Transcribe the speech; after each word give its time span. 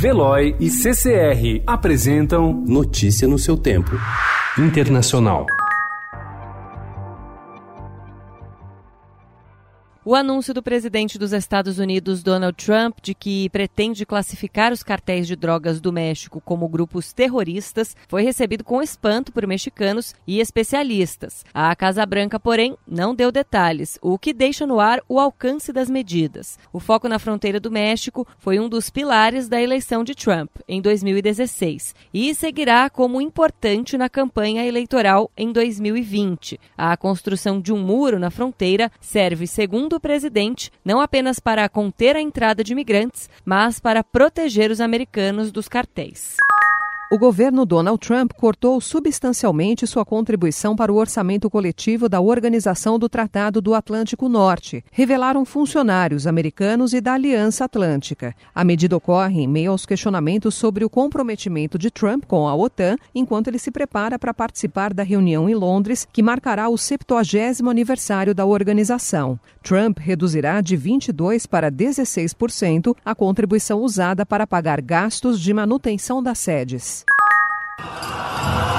Veloy 0.00 0.56
e 0.58 0.70
CCR 0.70 1.62
apresentam 1.66 2.64
Notícia 2.66 3.28
no 3.28 3.38
seu 3.38 3.54
tempo. 3.54 3.90
Internacional. 4.56 5.44
O 10.02 10.14
anúncio 10.14 10.54
do 10.54 10.62
presidente 10.62 11.18
dos 11.18 11.30
Estados 11.30 11.78
Unidos, 11.78 12.22
Donald 12.22 12.56
Trump, 12.56 12.96
de 13.02 13.12
que 13.12 13.50
pretende 13.50 14.06
classificar 14.06 14.72
os 14.72 14.82
cartéis 14.82 15.26
de 15.26 15.36
drogas 15.36 15.78
do 15.78 15.92
México 15.92 16.40
como 16.42 16.66
grupos 16.70 17.12
terroristas 17.12 17.94
foi 18.08 18.22
recebido 18.22 18.64
com 18.64 18.80
espanto 18.80 19.30
por 19.30 19.46
mexicanos 19.46 20.14
e 20.26 20.40
especialistas. 20.40 21.44
A 21.52 21.76
Casa 21.76 22.06
Branca, 22.06 22.40
porém, 22.40 22.78
não 22.88 23.14
deu 23.14 23.30
detalhes, 23.30 23.98
o 24.00 24.18
que 24.18 24.32
deixa 24.32 24.66
no 24.66 24.80
ar 24.80 25.02
o 25.06 25.20
alcance 25.20 25.70
das 25.70 25.90
medidas. 25.90 26.58
O 26.72 26.80
foco 26.80 27.06
na 27.06 27.18
fronteira 27.18 27.60
do 27.60 27.70
México 27.70 28.26
foi 28.38 28.58
um 28.58 28.70
dos 28.70 28.88
pilares 28.88 29.50
da 29.50 29.60
eleição 29.60 30.02
de 30.02 30.14
Trump, 30.14 30.50
em 30.66 30.80
2016, 30.80 31.94
e 32.14 32.34
seguirá 32.34 32.88
como 32.88 33.20
importante 33.20 33.98
na 33.98 34.08
campanha 34.08 34.64
eleitoral 34.64 35.30
em 35.36 35.52
2020. 35.52 36.58
A 36.74 36.96
construção 36.96 37.60
de 37.60 37.70
um 37.70 37.78
muro 37.78 38.18
na 38.18 38.30
fronteira 38.30 38.90
serve, 38.98 39.46
segundo 39.46 39.89
do 39.90 40.00
presidente, 40.00 40.70
não 40.84 41.00
apenas 41.00 41.38
para 41.38 41.68
conter 41.68 42.16
a 42.16 42.20
entrada 42.20 42.64
de 42.64 42.72
imigrantes, 42.72 43.28
mas 43.44 43.78
para 43.78 44.02
proteger 44.02 44.70
os 44.70 44.80
americanos 44.80 45.52
dos 45.52 45.68
cartéis. 45.68 46.36
O 47.12 47.18
governo 47.18 47.66
Donald 47.66 47.98
Trump 47.98 48.30
cortou 48.34 48.80
substancialmente 48.80 49.84
sua 49.84 50.04
contribuição 50.04 50.76
para 50.76 50.92
o 50.92 50.96
orçamento 50.96 51.50
coletivo 51.50 52.08
da 52.08 52.20
Organização 52.20 53.00
do 53.00 53.08
Tratado 53.08 53.60
do 53.60 53.74
Atlântico 53.74 54.28
Norte, 54.28 54.84
revelaram 54.92 55.44
funcionários 55.44 56.24
americanos 56.24 56.92
e 56.92 57.00
da 57.00 57.14
Aliança 57.14 57.64
Atlântica. 57.64 58.32
A 58.54 58.62
medida 58.62 58.96
ocorre 58.96 59.42
em 59.42 59.48
meio 59.48 59.72
aos 59.72 59.84
questionamentos 59.84 60.54
sobre 60.54 60.84
o 60.84 60.88
comprometimento 60.88 61.76
de 61.76 61.90
Trump 61.90 62.26
com 62.26 62.46
a 62.46 62.54
OTAN, 62.54 62.94
enquanto 63.12 63.48
ele 63.48 63.58
se 63.58 63.72
prepara 63.72 64.16
para 64.16 64.32
participar 64.32 64.94
da 64.94 65.02
reunião 65.02 65.48
em 65.48 65.54
Londres, 65.56 66.06
que 66.12 66.22
marcará 66.22 66.68
o 66.68 66.78
70 66.78 67.68
aniversário 67.68 68.32
da 68.36 68.46
organização. 68.46 69.36
Trump 69.64 69.98
reduzirá 69.98 70.60
de 70.60 70.78
22% 70.78 71.48
para 71.48 71.72
16% 71.72 72.94
a 73.04 73.16
contribuição 73.16 73.80
usada 73.80 74.24
para 74.24 74.46
pagar 74.46 74.80
gastos 74.80 75.40
de 75.40 75.52
manutenção 75.52 76.22
das 76.22 76.38
sedes. 76.38 76.99
Thank 78.42 78.64
you. 78.64 78.69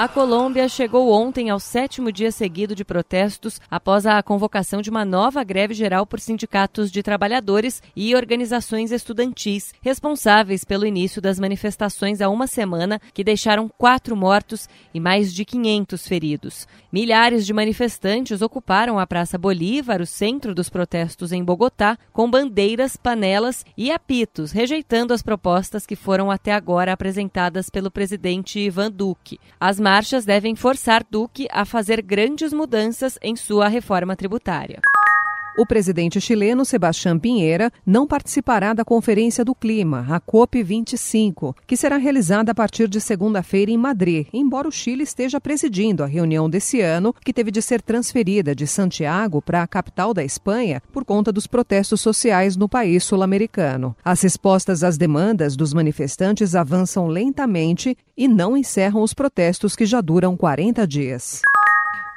A 0.00 0.08
Colômbia 0.08 0.66
chegou 0.66 1.12
ontem 1.12 1.50
ao 1.50 1.60
sétimo 1.60 2.10
dia 2.10 2.32
seguido 2.32 2.74
de 2.74 2.86
protestos 2.86 3.60
após 3.70 4.06
a 4.06 4.22
convocação 4.22 4.80
de 4.80 4.88
uma 4.88 5.04
nova 5.04 5.44
greve 5.44 5.74
geral 5.74 6.06
por 6.06 6.18
sindicatos 6.18 6.90
de 6.90 7.02
trabalhadores 7.02 7.82
e 7.94 8.14
organizações 8.14 8.92
estudantis, 8.92 9.74
responsáveis 9.82 10.64
pelo 10.64 10.86
início 10.86 11.20
das 11.20 11.38
manifestações 11.38 12.22
há 12.22 12.30
uma 12.30 12.46
semana, 12.46 12.98
que 13.12 13.22
deixaram 13.22 13.68
quatro 13.68 14.16
mortos 14.16 14.70
e 14.94 14.98
mais 14.98 15.34
de 15.34 15.44
500 15.44 16.08
feridos. 16.08 16.66
Milhares 16.90 17.44
de 17.44 17.52
manifestantes 17.52 18.40
ocuparam 18.40 18.98
a 18.98 19.06
Praça 19.06 19.36
Bolívar, 19.36 20.00
o 20.00 20.06
centro 20.06 20.54
dos 20.54 20.70
protestos 20.70 21.30
em 21.30 21.44
Bogotá, 21.44 21.98
com 22.10 22.30
bandeiras, 22.30 22.96
panelas 22.96 23.66
e 23.76 23.92
apitos, 23.92 24.50
rejeitando 24.50 25.12
as 25.12 25.22
propostas 25.22 25.84
que 25.84 25.94
foram 25.94 26.30
até 26.30 26.54
agora 26.54 26.90
apresentadas 26.90 27.68
pelo 27.68 27.90
presidente 27.90 28.58
Ivan 28.58 28.90
Duque. 28.90 29.38
As 29.60 29.78
marchas 29.90 30.24
devem 30.24 30.54
forçar 30.54 31.04
Duque 31.10 31.48
a 31.50 31.64
fazer 31.64 32.00
grandes 32.00 32.52
mudanças 32.52 33.18
em 33.20 33.34
sua 33.34 33.66
reforma 33.66 34.14
tributária. 34.14 34.78
O 35.60 35.66
presidente 35.66 36.18
chileno 36.22 36.64
Sebastián 36.64 37.18
Pinheira 37.18 37.70
não 37.84 38.06
participará 38.06 38.72
da 38.72 38.82
Conferência 38.82 39.44
do 39.44 39.54
Clima, 39.54 40.06
a 40.08 40.18
COP25, 40.18 41.54
que 41.66 41.76
será 41.76 41.98
realizada 41.98 42.52
a 42.52 42.54
partir 42.54 42.88
de 42.88 42.98
segunda-feira 42.98 43.70
em 43.70 43.76
Madrid, 43.76 44.26
embora 44.32 44.66
o 44.66 44.72
Chile 44.72 45.02
esteja 45.02 45.38
presidindo 45.38 46.02
a 46.02 46.06
reunião 46.06 46.48
desse 46.48 46.80
ano, 46.80 47.14
que 47.22 47.30
teve 47.30 47.50
de 47.50 47.60
ser 47.60 47.82
transferida 47.82 48.54
de 48.54 48.66
Santiago 48.66 49.42
para 49.42 49.62
a 49.62 49.66
capital 49.66 50.14
da 50.14 50.24
Espanha 50.24 50.82
por 50.94 51.04
conta 51.04 51.30
dos 51.30 51.46
protestos 51.46 52.00
sociais 52.00 52.56
no 52.56 52.66
país 52.66 53.04
sul-americano. 53.04 53.94
As 54.02 54.22
respostas 54.22 54.82
às 54.82 54.96
demandas 54.96 55.56
dos 55.56 55.74
manifestantes 55.74 56.54
avançam 56.54 57.06
lentamente 57.06 57.94
e 58.16 58.26
não 58.26 58.56
encerram 58.56 59.02
os 59.02 59.12
protestos 59.12 59.76
que 59.76 59.84
já 59.84 60.00
duram 60.00 60.38
40 60.38 60.86
dias. 60.86 61.42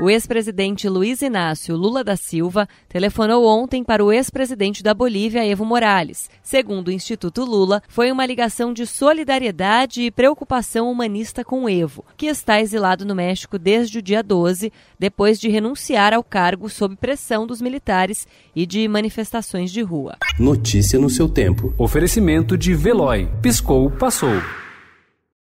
O 0.00 0.08
ex-presidente 0.08 0.88
Luiz 0.88 1.20
Inácio 1.20 1.76
Lula 1.76 2.02
da 2.02 2.16
Silva 2.16 2.66
telefonou 2.88 3.46
ontem 3.46 3.84
para 3.84 4.02
o 4.02 4.10
ex-presidente 4.10 4.82
da 4.82 4.94
Bolívia, 4.94 5.46
Evo 5.46 5.66
Morales. 5.66 6.30
Segundo 6.42 6.88
o 6.88 6.90
Instituto 6.90 7.44
Lula, 7.44 7.82
foi 7.88 8.10
uma 8.10 8.24
ligação 8.24 8.72
de 8.72 8.86
solidariedade 8.86 10.02
e 10.02 10.10
preocupação 10.10 10.90
humanista 10.90 11.44
com 11.44 11.68
Evo, 11.68 12.04
que 12.16 12.26
está 12.26 12.60
exilado 12.60 13.04
no 13.04 13.14
México 13.14 13.58
desde 13.58 13.98
o 13.98 14.02
dia 14.02 14.22
12, 14.22 14.72
depois 14.98 15.38
de 15.38 15.48
renunciar 15.48 16.14
ao 16.14 16.24
cargo 16.24 16.70
sob 16.70 16.96
pressão 16.96 17.46
dos 17.46 17.60
militares 17.60 18.26
e 18.56 18.64
de 18.64 18.88
manifestações 18.88 19.70
de 19.70 19.82
rua. 19.82 20.16
Notícia 20.38 20.98
no 20.98 21.10
seu 21.10 21.28
tempo. 21.28 21.74
Oferecimento 21.76 22.56
de 22.56 22.74
Veloy. 22.74 23.28
Piscou, 23.42 23.90
passou. 23.90 24.61